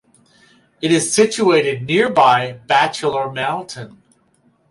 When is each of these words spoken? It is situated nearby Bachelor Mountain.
It 0.81 0.91
is 0.91 1.13
situated 1.13 1.83
nearby 1.83 2.53
Bachelor 2.65 3.31
Mountain. 3.31 4.01